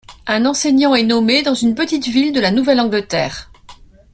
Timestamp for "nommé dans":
1.03-1.53